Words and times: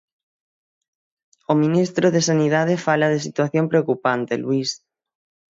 O 1.51 1.53
ministro 1.63 2.05
de 2.15 2.21
Sanidade 2.29 2.75
fala 2.85 3.07
de 3.13 3.23
situación 3.27 3.65
preocupante, 3.71 4.33
Luís. 4.43 4.69